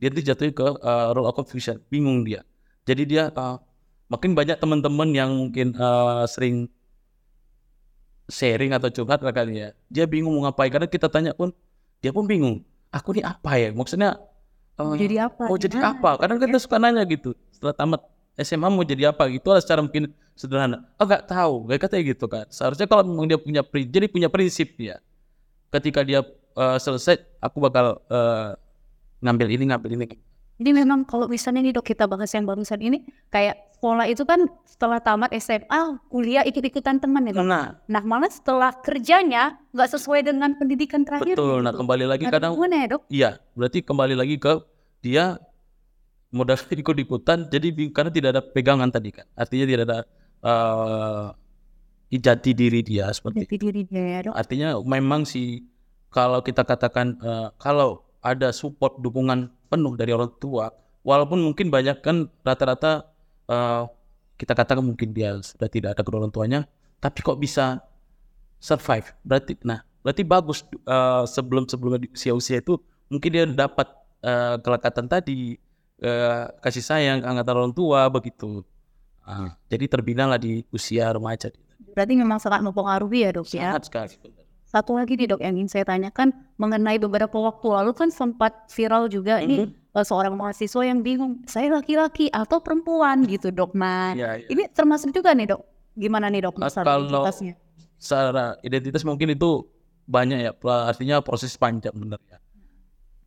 dia 0.03 0.11
jatuh 0.11 0.51
ke 0.51 0.67
uh, 0.83 1.15
role 1.15 1.31
of 1.31 1.35
confusion 1.39 1.79
bingung 1.87 2.27
dia 2.27 2.43
jadi 2.83 3.03
dia 3.07 3.25
uh, 3.35 3.59
makin 4.11 4.35
banyak 4.35 4.59
teman-teman 4.59 5.09
yang 5.15 5.31
mungkin 5.33 5.73
uh, 5.79 6.27
sering 6.27 6.67
sharing 8.27 8.75
atau 8.75 8.89
curhat 8.91 9.23
kali 9.23 9.63
ya. 9.63 9.69
Dia 9.89 10.05
bingung 10.09 10.35
mau 10.35 10.49
ngapain 10.49 10.73
karena 10.73 10.89
kita 10.89 11.07
tanya 11.07 11.33
pun 11.33 11.53
dia 12.03 12.11
pun 12.11 12.27
bingung. 12.27 12.65
aku 12.93 13.17
nih 13.17 13.25
apa 13.25 13.51
ya? 13.57 13.69
Maksudnya 13.73 14.21
eh, 14.77 14.95
Jadi 15.01 15.17
apa? 15.17 15.49
mau 15.49 15.57
jadi 15.57 15.79
apa? 15.81 16.21
Kadang 16.21 16.37
kan 16.37 16.47
kita 16.53 16.61
suka 16.61 16.77
nanya 16.77 17.03
gitu. 17.09 17.33
Setelah 17.49 17.73
tamat 17.73 18.01
SMA 18.37 18.69
mau 18.69 18.85
jadi 18.85 19.13
apa 19.13 19.29
gitu 19.33 19.49
lah 19.49 19.65
secara 19.65 19.81
mungkin 19.81 20.13
sederhana. 20.37 20.85
Oh 21.01 21.09
nggak 21.09 21.25
tahu, 21.25 21.73
kayak 21.73 21.81
katanya 21.89 22.03
gitu 22.13 22.27
kan. 22.29 22.45
Seharusnya 22.53 22.85
kalau 22.85 23.05
memang 23.09 23.29
dia 23.29 23.41
punya 23.41 23.65
pri- 23.65 23.89
jadi 23.89 24.13
punya 24.13 24.29
prinsip 24.29 24.77
dia. 24.77 25.01
Ketika 25.73 26.05
dia 26.05 26.21
eh, 26.57 26.79
selesai, 26.81 27.17
aku 27.41 27.65
bakal 27.65 28.01
eh, 28.13 28.61
ngambil 29.25 29.49
ini, 29.57 29.65
ngambil 29.73 29.91
ini. 29.97 30.05
Jadi 30.61 30.71
memang 30.73 31.09
kalau 31.09 31.27
misalnya 31.27 31.65
nih 31.65 31.75
dok 31.75 31.87
kita 31.89 32.05
bahas 32.07 32.31
yang 32.35 32.45
barusan 32.45 32.79
ini 32.79 33.03
kayak 33.33 33.73
sekolah 33.83 34.07
itu 34.07 34.23
kan 34.23 34.47
setelah 34.63 35.03
tamat 35.03 35.35
SMA 35.43 35.99
kuliah 36.07 36.47
ikut-ikutan 36.47 37.03
teman 37.03 37.27
ya 37.27 37.35
dok. 37.35 37.47
Nah, 37.51 37.67
Nah 37.91 38.03
malah 38.07 38.31
setelah 38.31 38.71
kerjanya 38.79 39.59
nggak 39.75 39.89
sesuai 39.91 40.23
dengan 40.23 40.55
pendidikan 40.55 41.03
terakhir. 41.03 41.35
betul. 41.35 41.67
Nah 41.67 41.75
kembali 41.75 42.07
lagi 42.07 42.31
Ada 42.31 42.35
kadang 42.39 42.53
ya 42.63 42.87
dok. 42.87 43.03
Iya, 43.11 43.31
berarti 43.59 43.79
kembali 43.83 44.15
lagi 44.15 44.39
ke 44.39 44.55
dia 45.03 45.35
modal 46.31 46.63
ikut-ikutan 46.71 47.51
jadi 47.51 47.69
karena 47.91 48.11
tidak 48.15 48.29
ada 48.39 48.43
pegangan 48.47 48.87
tadi 48.87 49.11
kan. 49.11 49.27
Artinya 49.35 49.67
tidak 49.67 49.85
ada 49.91 49.99
eh 50.47 51.27
jati 52.23 52.55
diri 52.55 52.87
dia 52.87 53.09
seperti 53.11 53.49
Jati 53.49 53.57
diri 53.59 53.83
dia 53.83 54.05
ya 54.05 54.19
dok. 54.31 54.35
Artinya 54.39 54.79
memang 54.87 55.27
sih 55.27 55.65
kalau 56.15 56.39
kita 56.39 56.63
katakan 56.63 57.19
eh, 57.19 57.49
kalau 57.59 58.07
ada 58.23 58.55
support 58.55 59.03
dukungan 59.03 59.51
penuh 59.73 59.97
dari 59.97 60.13
orang 60.13 60.29
tua, 60.37 60.69
walaupun 61.01 61.41
mungkin 61.41 61.73
banyak 61.73 62.05
kan 62.05 62.29
rata-rata 62.45 63.09
eh, 63.49 63.83
kita 64.37 64.53
katakan 64.53 64.85
mungkin 64.85 65.17
dia 65.17 65.41
sudah 65.41 65.73
tidak 65.73 65.97
ada 65.97 66.05
kedua 66.05 66.21
orang 66.21 66.35
tuanya, 66.35 66.61
tapi 67.01 67.25
kok 67.25 67.41
bisa 67.41 67.81
survive? 68.61 69.09
Berarti, 69.25 69.57
nah 69.65 69.81
berarti 70.05 70.23
bagus 70.29 70.69
eh, 70.69 71.25
sebelum 71.25 71.65
sebelum 71.65 71.97
di 71.97 72.13
usia-usia 72.13 72.61
itu 72.61 72.77
mungkin 73.09 73.31
dia 73.33 73.49
dapat 73.49 73.89
eh, 74.21 74.61
kelekatan 74.61 75.09
tadi 75.09 75.57
eh, 76.05 76.45
kasih 76.61 76.85
sayang 76.85 77.25
angkatan 77.25 77.55
orang 77.57 77.73
tua 77.73 78.13
begitu. 78.13 78.61
Ah, 79.23 79.55
jadi 79.71 79.87
terbina 79.87 80.27
lah 80.27 80.37
di 80.37 80.67
usia 80.75 81.15
remaja. 81.15 81.49
Berarti 81.95 82.15
memang 82.19 82.43
sangat 82.43 82.59
mempengaruhi 82.67 83.23
ya 83.23 83.31
dok 83.31 83.47
ya. 83.55 83.71
Sangat 83.79 83.85
sekali. 83.87 84.15
Satu 84.73 84.97
lagi 84.97 85.21
nih 85.21 85.29
dok 85.29 85.45
yang 85.45 85.53
ingin 85.53 85.69
saya 85.69 85.85
tanyakan 85.85 86.33
mengenai 86.57 86.97
beberapa 86.97 87.37
waktu 87.37 87.69
lalu 87.69 87.93
kan 87.93 88.09
sempat 88.09 88.73
viral 88.73 89.05
juga 89.07 89.37
ini 89.37 89.69
Mhm. 89.69 89.93
eh, 89.93 90.01
seorang 90.01 90.33
mahasiswa 90.33 90.81
yang 90.81 91.05
bingung 91.05 91.45
saya 91.45 91.69
laki-laki 91.69 92.33
atau 92.33 92.57
perempuan 92.59 93.21
gitu 93.29 93.53
dok. 93.53 93.77
Nah 93.77 94.17
Iya, 94.17 94.41
iya. 94.41 94.47
ini 94.49 94.65
termasuk 94.73 95.13
juga 95.13 95.37
nih 95.37 95.53
dok. 95.53 95.61
Gimana 95.93 96.33
nih 96.33 96.41
dok 96.41 96.57
Nah, 96.57 96.73
kalau- 96.73 97.05
identitasnya? 97.05 97.53
secara 98.01 98.57
identitas 98.65 99.05
mungkin 99.05 99.31
itu 99.31 99.69
banyak 100.03 100.39
ya 100.41 100.51
artinya 100.83 101.21
proses 101.21 101.55
panjang 101.55 101.95
benar 101.95 102.19
ya 102.27 102.41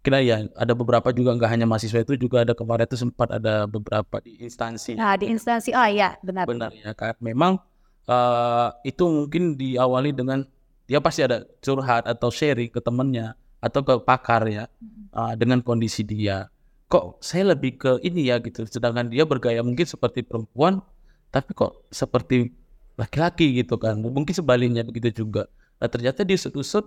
kira 0.03 0.19
ya 0.19 0.43
ada 0.53 0.75
beberapa 0.75 1.09
juga 1.09 1.31
nggak 1.31 1.47
hanya 1.47 1.63
mahasiswa 1.63 2.03
itu 2.03 2.19
juga 2.19 2.43
ada 2.43 2.51
kemarin 2.51 2.83
itu 2.83 2.99
sempat 2.99 3.31
ada 3.31 3.63
beberapa 3.65 4.19
di 4.19 4.35
instansi 4.37 4.93
Nah 4.93 5.15
di 5.15 5.31
instansi 5.31 5.71
ah 5.71 5.87
ya 5.87 6.19
benar. 6.19 6.43
benar 6.43 6.75
ya 6.75 6.91
memang 7.17 7.55
eh, 8.03 8.69
itu 8.83 9.01
mungkin 9.01 9.55
diawali 9.55 10.11
dengan 10.11 10.43
dia 10.85 11.01
pasti 11.01 11.25
ada 11.25 11.45
curhat 11.61 12.05
atau 12.05 12.29
sharing 12.29 12.69
ke 12.69 12.79
temennya 12.81 13.33
atau 13.61 13.81
ke 13.81 13.93
pakar 14.05 14.45
ya 14.45 14.65
eh, 15.13 15.33
dengan 15.37 15.61
kondisi 15.65 16.05
dia. 16.05 16.49
Kok 16.85 17.17
saya 17.17 17.57
lebih 17.57 17.81
ke 17.81 17.91
ini 18.05 18.29
ya 18.29 18.37
gitu 18.37 18.69
sedangkan 18.69 19.09
dia 19.09 19.25
bergaya 19.25 19.65
mungkin 19.65 19.89
seperti 19.89 20.21
perempuan 20.21 20.85
tapi 21.33 21.51
kok 21.57 21.89
seperti 21.89 22.53
laki-laki 22.95 23.59
gitu 23.59 23.75
kan 23.81 23.97
mungkin 23.97 24.31
sebaliknya 24.31 24.85
begitu 24.85 25.25
juga. 25.25 25.49
Nah 25.81 25.89
ternyata 25.89 26.21
di 26.21 26.37
usut 26.37 26.85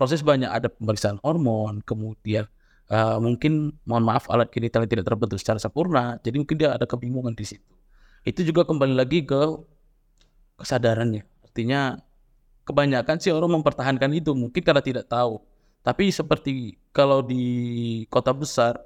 proses 0.00 0.24
banyak 0.24 0.48
ada 0.48 0.72
pemeriksaan 0.72 1.20
hormon 1.20 1.84
kemudian 1.84 2.48
eh, 2.88 3.16
mungkin 3.20 3.76
mohon 3.84 4.04
maaf 4.08 4.32
alat 4.32 4.48
genital 4.48 4.88
tidak 4.88 5.04
terbentuk 5.04 5.36
secara 5.36 5.60
sempurna 5.60 6.16
jadi 6.24 6.40
mungkin 6.40 6.56
dia 6.56 6.72
ada 6.72 6.88
kebingungan 6.88 7.36
di 7.36 7.44
situ. 7.44 7.72
Itu 8.24 8.40
juga 8.44 8.64
kembali 8.64 8.96
lagi 8.96 9.24
ke 9.24 9.40
kesadarannya. 10.60 11.24
Artinya 11.44 11.96
kebanyakan 12.64 13.16
sih 13.18 13.32
orang 13.32 13.60
mempertahankan 13.60 14.10
itu 14.14 14.32
mungkin 14.36 14.62
karena 14.62 14.82
tidak 14.84 15.08
tahu 15.08 15.40
tapi 15.80 16.12
seperti 16.12 16.76
kalau 16.92 17.24
di 17.24 18.04
kota 18.12 18.30
besar 18.36 18.76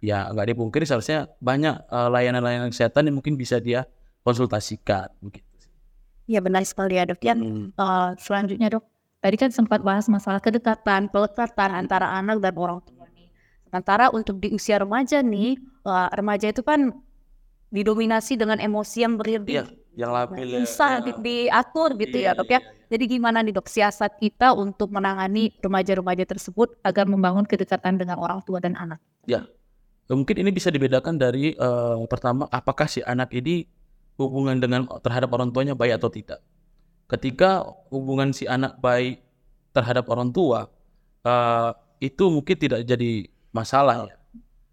ya 0.00 0.32
nggak 0.32 0.56
dipungkiri 0.56 0.88
seharusnya 0.88 1.28
banyak 1.38 1.76
eh, 1.76 2.08
layanan-layanan 2.08 2.72
kesehatan 2.72 3.12
yang 3.12 3.16
mungkin 3.20 3.36
bisa 3.36 3.60
dia 3.60 3.84
konsultasikan 4.24 5.12
begitu 5.20 5.50
Iya 6.30 6.38
benar 6.38 6.62
sekali 6.62 6.94
ya 6.94 7.10
dok. 7.10 7.18
Ya 7.26 7.34
Hmm. 7.34 7.74
eh, 7.74 8.10
selanjutnya 8.22 8.70
dok, 8.70 8.86
tadi 9.18 9.34
kan 9.34 9.50
sempat 9.50 9.82
bahas 9.82 10.06
masalah 10.06 10.38
kedekatan, 10.38 11.10
pelekatan 11.10 11.74
antara 11.74 12.06
anak 12.14 12.38
dan 12.38 12.54
orang 12.54 12.78
tua 12.86 13.10
nih. 13.10 13.26
Sementara 13.66 14.14
untuk 14.14 14.38
di 14.38 14.54
usia 14.54 14.78
remaja 14.78 15.26
nih, 15.26 15.58
eh, 15.58 16.08
remaja 16.14 16.54
itu 16.54 16.62
kan 16.62 16.94
didominasi 17.74 18.38
dengan 18.38 18.62
emosi 18.62 18.98
yang 19.02 19.18
berlebih. 19.18 19.66
Iya, 19.66 19.66
yang 19.98 20.10
labil 20.10 20.46
ya. 20.46 20.58
Susah 20.62 21.02
di- 21.02 21.18
diatur 21.18 21.94
gitu 21.98 22.16
ya 22.16 22.32
Iya, 22.32 22.38
dok 22.38 22.50
ya. 22.50 22.58
iya, 22.58 22.60
iya. 22.62 22.78
Jadi 22.90 23.04
gimana 23.06 23.38
nih 23.42 23.54
dok 23.54 23.70
siasat 23.70 24.18
kita 24.18 24.50
untuk 24.54 24.90
menangani 24.90 25.54
remaja-remaja 25.62 26.26
tersebut 26.26 26.74
agar 26.82 27.06
membangun 27.06 27.46
kedekatan 27.46 27.98
dengan 27.98 28.18
orang 28.18 28.42
tua 28.42 28.58
dan 28.58 28.74
anak? 28.74 28.98
Ya, 29.26 29.46
mungkin 30.10 30.42
ini 30.42 30.50
bisa 30.50 30.70
dibedakan 30.70 31.14
dari 31.14 31.54
eh, 31.54 31.96
pertama 32.10 32.50
apakah 32.50 32.90
si 32.90 32.98
anak 33.02 33.30
ini 33.34 33.66
hubungan 34.18 34.58
dengan 34.58 34.90
terhadap 35.00 35.30
orang 35.32 35.54
tuanya 35.54 35.78
baik 35.78 36.02
atau 36.02 36.10
tidak. 36.10 36.42
Ketika 37.06 37.62
hubungan 37.90 38.30
si 38.30 38.46
anak 38.46 38.78
baik 38.78 39.22
terhadap 39.70 40.06
orang 40.10 40.30
tua 40.30 40.66
eh, 41.22 41.70
itu 42.02 42.26
mungkin 42.26 42.56
tidak 42.58 42.82
jadi 42.82 43.26
masalah 43.54 44.06
ya. 44.10 44.16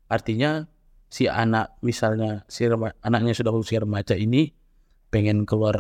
Artinya 0.08 0.66
si 1.08 1.30
anak 1.30 1.76
misalnya 1.86 2.44
si 2.50 2.66
rema- 2.68 2.96
anaknya 3.00 3.32
sudah 3.38 3.54
usia 3.56 3.80
remaja 3.80 4.16
ini 4.18 4.52
pengen 5.18 5.50
keluar 5.50 5.74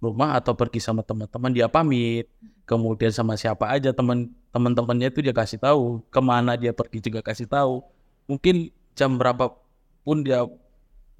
rumah 0.00 0.40
atau 0.40 0.56
pergi 0.56 0.80
sama 0.80 1.04
teman-teman 1.04 1.52
dia 1.52 1.68
pamit. 1.68 2.24
Kemudian 2.64 3.12
sama 3.12 3.36
siapa 3.36 3.68
aja 3.68 3.92
teman 3.92 4.32
teman-temannya 4.48 5.12
itu 5.12 5.20
dia 5.20 5.36
kasih 5.36 5.60
tahu. 5.60 6.00
Ke 6.08 6.24
mana 6.24 6.56
dia 6.56 6.72
pergi 6.72 7.04
juga 7.04 7.20
kasih 7.20 7.44
tahu. 7.44 7.84
Mungkin 8.24 8.72
jam 8.96 9.20
berapa 9.20 9.52
pun 10.00 10.24
dia 10.24 10.48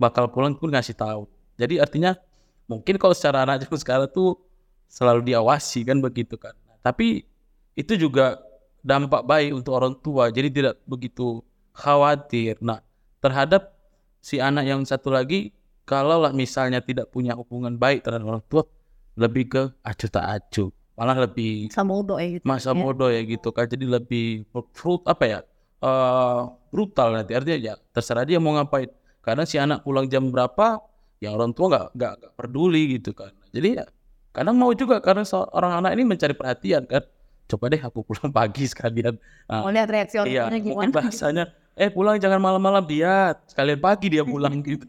bakal 0.00 0.32
pulang 0.32 0.56
pun 0.56 0.72
ngasih 0.72 0.96
tahu. 0.96 1.28
Jadi 1.60 1.76
artinya 1.76 2.16
mungkin 2.64 2.96
kalau 2.96 3.12
secara 3.12 3.44
anak 3.44 3.68
zaman 3.68 3.76
sekarang 3.76 4.08
tuh 4.08 4.40
selalu 4.88 5.28
diawasi 5.28 5.84
kan 5.84 6.00
begitu 6.00 6.40
kan. 6.40 6.56
Tapi 6.80 7.28
itu 7.76 7.92
juga 8.00 8.40
dampak 8.80 9.28
baik 9.28 9.52
untuk 9.60 9.76
orang 9.76 9.92
tua. 10.00 10.32
Jadi 10.32 10.48
tidak 10.48 10.80
begitu 10.88 11.44
khawatir. 11.76 12.56
Nah 12.64 12.80
terhadap 13.20 13.76
si 14.24 14.40
anak 14.40 14.64
yang 14.64 14.80
satu 14.88 15.12
lagi 15.12 15.52
kalau 15.88 16.20
misalnya 16.36 16.84
tidak 16.84 17.08
punya 17.08 17.32
hubungan 17.32 17.80
baik 17.80 18.04
terhadap 18.04 18.28
orang 18.28 18.44
tua 18.44 18.68
lebih 19.16 19.44
ke 19.48 19.62
acuh 19.80 20.10
tak 20.12 20.24
acuh 20.28 20.68
malah 20.92 21.16
lebih 21.24 21.72
Sama 21.72 21.96
udo 21.96 22.20
ya 22.20 22.36
gitu. 22.36 22.44
masa 22.44 22.70
ya. 22.70 22.76
bodoh 22.76 23.08
ya 23.08 23.22
gitu 23.24 23.48
kan 23.56 23.64
jadi 23.64 23.86
lebih 23.88 24.44
fruit 24.76 25.00
apa 25.08 25.24
ya 25.24 25.38
eh 25.78 26.40
brutal 26.68 27.14
nanti 27.16 27.32
artinya 27.32 27.56
ya 27.56 27.74
terserah 27.94 28.26
dia 28.26 28.36
mau 28.36 28.52
ngapain 28.52 28.90
karena 29.24 29.46
si 29.46 29.56
anak 29.56 29.80
pulang 29.80 30.10
jam 30.10 30.28
berapa 30.28 30.82
yang 31.22 31.38
orang 31.38 31.54
tua 31.54 31.66
nggak 31.70 31.86
nggak 31.96 32.12
peduli 32.36 32.98
gitu 32.98 33.14
kan 33.14 33.32
jadi 33.54 33.82
ya 33.82 33.86
kadang 34.34 34.58
mau 34.58 34.70
juga 34.74 34.98
karena 35.00 35.22
seorang 35.24 35.80
anak 35.82 35.94
ini 35.96 36.04
mencari 36.04 36.34
perhatian 36.34 36.82
kan 36.84 37.02
coba 37.48 37.64
deh 37.72 37.80
aku 37.80 38.04
pulang 38.04 38.28
pagi 38.38 38.66
sekalian 38.68 39.16
Nah, 39.48 39.64
Mau 39.64 39.72
lihat 39.72 39.88
reaksi 39.88 40.20
orang 40.20 40.28
iya 40.28 40.44
gimana? 40.60 40.92
bahasanya 40.92 41.44
eh 41.78 41.88
pulang 41.94 42.18
jangan 42.18 42.42
malam-malam 42.42 42.82
dia 42.82 43.38
sekalian 43.46 43.78
pagi 43.78 44.10
dia 44.10 44.26
pulang 44.26 44.58
gitu 44.66 44.82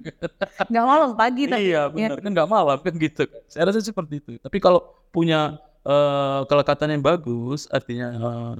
Gak 0.73 0.85
malam 0.85 1.13
pagi 1.13 1.45
tadi. 1.45 1.69
iya 1.69 1.85
benar. 1.87 2.17
Kan 2.17 2.33
nggak 2.33 2.49
malam 2.49 2.77
kan 2.81 2.93
gitu. 2.97 3.29
Kan 3.29 3.41
saya 3.45 3.63
rasa 3.69 3.79
seperti 3.85 4.17
itu. 4.17 4.31
Tapi 4.41 4.57
kalau 4.57 4.81
punya 5.13 5.61
eh, 5.85 6.41
kelekatan 6.49 6.97
yang 6.97 7.03
bagus 7.05 7.69
artinya 7.69 8.07
eh, 8.09 8.53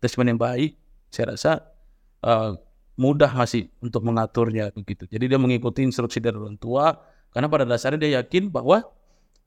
attachment 0.00 0.32
yang 0.32 0.40
baik 0.40 0.80
saya 1.12 1.36
rasa 1.36 1.52
eh, 2.24 2.52
mudah 2.96 3.30
masih 3.36 3.68
untuk 3.84 4.00
mengaturnya 4.02 4.72
begitu. 4.72 5.04
Jadi 5.04 5.24
dia 5.28 5.38
mengikuti 5.38 5.84
instruksi 5.84 6.18
dari 6.24 6.40
orang 6.40 6.56
tua 6.56 6.96
karena 7.36 7.46
pada 7.52 7.68
dasarnya 7.68 8.00
dia 8.00 8.12
yakin 8.24 8.48
bahwa 8.48 8.80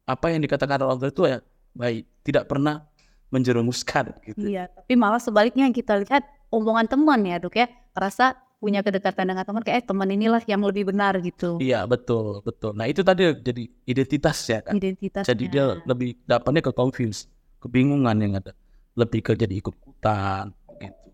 apa 0.06 0.26
yang 0.32 0.40
dikatakan 0.40 0.80
orang 0.84 1.00
tua 1.00 1.10
itu 1.10 1.22
ya 1.26 1.38
baik 1.76 2.04
tidak 2.24 2.44
pernah 2.48 2.86
menjerumuskan 3.28 4.16
gitu. 4.24 4.40
Iya, 4.40 4.72
tapi 4.72 4.96
malah 4.96 5.20
sebaliknya 5.20 5.68
yang 5.68 5.76
kita 5.76 6.00
lihat 6.00 6.24
omongan 6.48 6.88
teman 6.88 7.20
ya 7.28 7.36
dok 7.36 7.60
ya, 7.60 7.68
merasa 7.98 8.38
punya 8.58 8.82
kedekatan 8.82 9.34
dengan 9.34 9.42
teman 9.46 9.62
kayak 9.62 9.82
eh, 9.82 9.84
teman 9.86 10.08
inilah 10.10 10.42
yang 10.46 10.62
lebih 10.62 10.90
benar 10.90 11.18
gitu 11.22 11.58
iya 11.58 11.86
betul 11.86 12.42
betul 12.42 12.74
nah 12.74 12.86
itu 12.86 13.02
tadi 13.02 13.34
jadi 13.38 13.62
identitasnya 13.86 14.58
kan 14.66 14.74
identitasnya. 14.78 15.30
jadi 15.34 15.44
dia 15.50 15.64
lebih 15.86 16.18
dapatnya 16.26 16.62
ke 16.62 16.72
confuse 16.74 17.26
kebingungan 17.62 18.18
yang 18.18 18.32
ada 18.38 18.54
lebih 18.98 19.22
ke 19.22 19.34
jadi 19.34 19.58
ikut 19.58 19.74
ikutan 19.74 20.50
gitu 20.78 21.06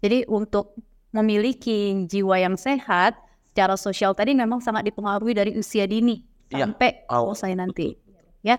Jadi 0.00 0.18
untuk 0.32 0.74
memiliki 1.12 2.08
jiwa 2.08 2.40
yang 2.40 2.56
sehat 2.56 3.18
secara 3.52 3.76
sosial 3.76 4.14
tadi 4.14 4.32
memang 4.34 4.62
sangat 4.62 4.86
dipengaruhi 4.86 5.34
dari 5.34 5.52
usia 5.58 5.84
dini 5.84 6.30
Iya, 6.50 6.66
sampai 6.66 7.06
awal. 7.06 7.32
selesai 7.32 7.52
nanti. 7.54 7.88
Ya. 8.42 8.58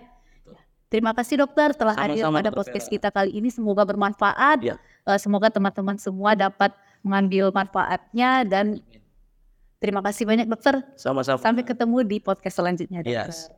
Terima 0.88 1.16
kasih 1.16 1.40
dokter 1.40 1.72
telah 1.72 1.96
hadir 1.96 2.20
Sama-sama, 2.20 2.36
pada 2.40 2.50
Dokter 2.52 2.72
podcast 2.76 2.86
kita 2.92 3.08
kali 3.08 3.32
ini. 3.32 3.48
Semoga 3.48 3.84
bermanfaat. 3.88 4.60
Uh, 5.08 5.16
semoga 5.16 5.48
teman-teman 5.48 5.96
semua 5.96 6.36
dapat 6.36 6.72
mengambil 7.02 7.50
manfaatnya 7.50 8.46
dan 8.46 8.80
terima 9.82 10.00
kasih 10.02 10.26
banyak 10.26 10.46
dokter. 10.46 10.82
Sama-sama. 10.94 11.42
Sampai 11.42 11.66
ketemu 11.66 12.06
di 12.06 12.16
podcast 12.22 12.62
selanjutnya 12.62 13.02
dokter. 13.02 13.30
Yes. 13.30 13.50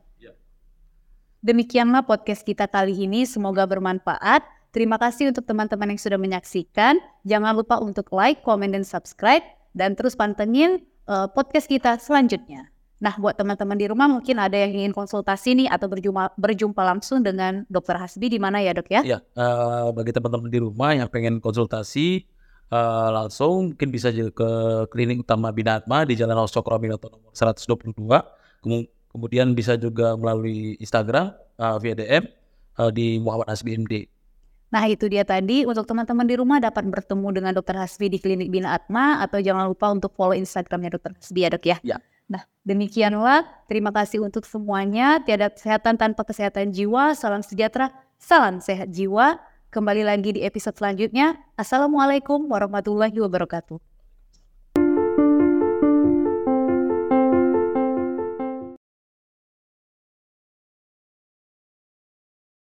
Demikianlah 1.45 2.01
podcast 2.09 2.41
kita 2.41 2.65
kali 2.65 3.05
ini. 3.05 3.21
Semoga 3.29 3.69
bermanfaat. 3.69 4.41
Terima 4.73 4.97
kasih 4.97 5.29
untuk 5.29 5.45
teman-teman 5.45 5.93
yang 5.93 6.01
sudah 6.01 6.17
menyaksikan. 6.17 6.97
Jangan 7.21 7.53
lupa 7.53 7.77
untuk 7.77 8.09
like, 8.09 8.41
comment, 8.41 8.73
dan 8.73 8.81
subscribe. 8.81 9.45
Dan 9.77 9.93
terus 9.93 10.17
pantengin 10.17 10.81
uh, 11.05 11.29
podcast 11.29 11.69
kita 11.69 12.01
selanjutnya. 12.01 12.73
Nah, 12.97 13.13
buat 13.21 13.37
teman-teman 13.37 13.77
di 13.77 13.85
rumah 13.85 14.09
mungkin 14.09 14.41
ada 14.41 14.57
yang 14.57 14.73
ingin 14.73 14.89
konsultasi 14.89 15.53
nih 15.53 15.67
atau 15.69 15.85
berjumpa, 15.85 16.33
berjumpa 16.33 16.81
langsung 16.81 17.21
dengan 17.21 17.61
Dokter 17.69 17.93
Hasbi 17.93 18.25
di 18.25 18.41
mana 18.41 18.65
ya 18.65 18.73
dok 18.73 18.89
ya? 18.89 19.01
Ya, 19.05 19.19
uh, 19.37 19.93
bagi 19.93 20.17
teman-teman 20.17 20.49
di 20.49 20.57
rumah 20.57 20.97
yang 20.97 21.05
pengen 21.13 21.37
konsultasi 21.37 22.25
uh, 22.71 23.09
langsung 23.11 23.73
mungkin 23.73 23.89
bisa 23.91 24.09
ke 24.13 24.49
klinik 24.89 25.25
utama 25.25 25.51
Binatma 25.51 26.05
di 26.07 26.17
Jalan 26.17 26.39
Aus 26.39 26.53
Cokroaminoto 26.53 27.11
nomor 27.11 27.33
122. 27.33 28.05
Kemudian 29.15 29.55
bisa 29.55 29.79
juga 29.79 30.17
melalui 30.19 30.75
Instagram 30.81 31.31
uh, 31.55 31.77
via 31.79 31.95
DM 31.95 32.25
uh, 32.79 32.91
di 32.91 33.21
Muhammad 33.21 33.47
Hasbi 33.51 33.77
MD. 33.79 33.93
Nah 34.75 34.83
itu 34.91 35.07
dia 35.07 35.23
tadi 35.23 35.63
untuk 35.63 35.87
teman-teman 35.87 36.27
di 36.27 36.35
rumah 36.35 36.59
dapat 36.59 36.83
bertemu 36.83 37.27
dengan 37.31 37.51
Dokter 37.55 37.79
Hasbi 37.79 38.11
di 38.11 38.19
klinik 38.19 38.51
Bina 38.51 38.75
Atma 38.75 39.23
atau 39.23 39.39
jangan 39.39 39.71
lupa 39.71 39.87
untuk 39.93 40.11
follow 40.17 40.35
Instagramnya 40.35 40.99
Dokter 40.99 41.15
Hasbi 41.15 41.39
ya 41.47 41.49
dok 41.53 41.63
ya. 41.63 41.77
Ya. 41.85 41.97
Nah, 42.25 42.43
demikianlah. 42.65 43.45
Terima 43.69 43.93
kasih 43.93 44.25
untuk 44.25 44.43
semuanya. 44.49 45.21
Tiada 45.21 45.53
kesehatan 45.53 45.95
tanpa 45.95 46.25
kesehatan 46.25 46.73
jiwa. 46.73 47.13
Salam 47.13 47.45
sejahtera, 47.45 47.93
salam 48.17 48.59
sehat 48.59 48.89
jiwa. 48.89 49.37
Kembali 49.75 50.07
lagi 50.07 50.31
di 50.31 50.39
episode 50.47 50.79
selanjutnya. 50.79 51.35
Assalamualaikum 51.59 52.47
warahmatullahi 52.47 53.19
wabarakatuh. 53.19 53.94